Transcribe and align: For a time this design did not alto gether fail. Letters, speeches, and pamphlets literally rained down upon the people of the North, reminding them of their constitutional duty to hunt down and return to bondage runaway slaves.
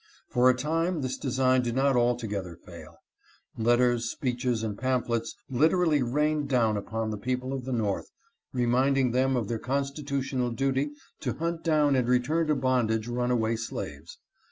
For 0.29 0.49
a 0.49 0.55
time 0.57 1.01
this 1.03 1.15
design 1.15 1.61
did 1.61 1.75
not 1.75 1.95
alto 1.95 2.25
gether 2.25 2.55
fail. 2.65 2.95
Letters, 3.55 4.03
speeches, 4.09 4.63
and 4.63 4.75
pamphlets 4.75 5.35
literally 5.47 6.01
rained 6.01 6.49
down 6.49 6.75
upon 6.75 7.11
the 7.11 7.19
people 7.19 7.53
of 7.53 7.65
the 7.65 7.71
North, 7.71 8.09
reminding 8.51 9.11
them 9.11 9.35
of 9.35 9.47
their 9.47 9.59
constitutional 9.59 10.49
duty 10.49 10.89
to 11.19 11.33
hunt 11.35 11.63
down 11.63 11.95
and 11.95 12.07
return 12.07 12.47
to 12.47 12.55
bondage 12.55 13.07
runaway 13.07 13.55
slaves. 13.55 14.17